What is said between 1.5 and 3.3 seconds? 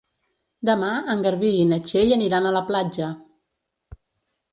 i na Txell aniran a la platja.